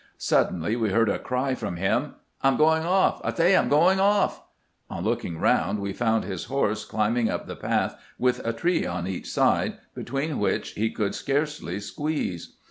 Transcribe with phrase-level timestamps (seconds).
[0.17, 3.21] Suddenly we heard a cry from him:" I 'm going off!
[3.23, 4.41] I say, I 'm going off!"
[4.89, 8.83] On look ing round, we found his horse climbing up the path with a tree
[8.83, 12.55] on each side, between which he could scarcely squeeze.